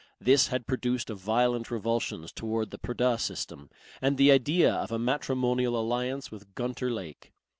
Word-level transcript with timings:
This 0.19 0.47
had 0.47 0.65
produced 0.65 1.11
a 1.11 1.13
violent 1.13 1.69
revulsion 1.69 2.25
towards 2.33 2.71
the 2.71 2.79
purdah 2.79 3.19
system 3.19 3.69
and 4.01 4.17
the 4.17 4.31
idea 4.31 4.73
of 4.73 4.91
a 4.91 4.97
matrimonial 4.97 5.79
alliance 5.79 6.31
with 6.31 6.55
Gunter 6.55 6.89
Lake. 6.89 7.31